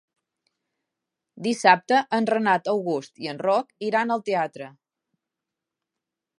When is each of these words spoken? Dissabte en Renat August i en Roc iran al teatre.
Dissabte 1.47 1.99
en 2.19 2.29
Renat 2.35 2.71
August 2.75 3.23
i 3.27 3.31
en 3.35 3.43
Roc 3.47 3.71
iran 3.91 4.17
al 4.17 4.27
teatre. 4.31 4.71